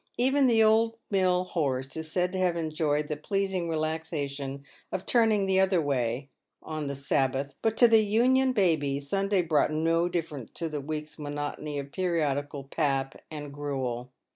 [0.17, 5.45] Even the old mill horse is said to have enjoyed the pleasing relaxation of turning
[5.45, 6.31] the other way
[6.63, 11.19] on the Sabbath, but to the Union babies Sunday brought no difference to the week's
[11.19, 14.11] monotony of periodical pap and gruel.